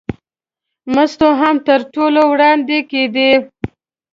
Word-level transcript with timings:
مستو 0.93 1.29
هم 1.41 1.55
تر 1.67 1.79
ټولو 1.93 2.21
وړاندې 2.31 2.77
کېده. 2.91 3.31